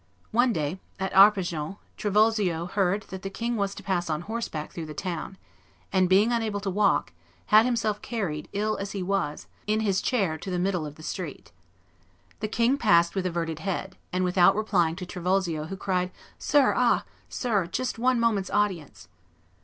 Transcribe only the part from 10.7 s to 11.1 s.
of the